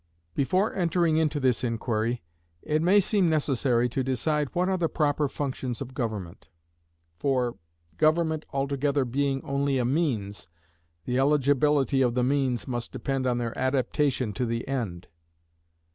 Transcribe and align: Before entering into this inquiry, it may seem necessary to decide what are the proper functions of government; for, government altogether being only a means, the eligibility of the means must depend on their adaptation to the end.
Before 0.33 0.73
entering 0.73 1.17
into 1.17 1.39
this 1.39 1.63
inquiry, 1.63 2.23
it 2.63 2.81
may 2.81 2.99
seem 2.99 3.29
necessary 3.29 3.87
to 3.89 4.01
decide 4.03 4.49
what 4.53 4.67
are 4.67 4.75
the 4.77 4.89
proper 4.89 5.27
functions 5.29 5.79
of 5.79 5.93
government; 5.93 6.49
for, 7.13 7.55
government 7.97 8.43
altogether 8.51 9.05
being 9.05 9.43
only 9.43 9.77
a 9.77 9.85
means, 9.85 10.49
the 11.05 11.19
eligibility 11.19 12.01
of 12.01 12.15
the 12.15 12.23
means 12.23 12.67
must 12.67 12.91
depend 12.91 13.27
on 13.27 13.37
their 13.37 13.55
adaptation 13.55 14.33
to 14.33 14.45
the 14.47 14.67
end. 14.67 15.05